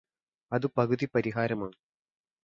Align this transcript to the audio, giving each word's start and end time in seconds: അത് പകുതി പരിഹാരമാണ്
അത് 0.51 0.67
പകുതി 0.67 1.05
പരിഹാരമാണ് 1.15 1.75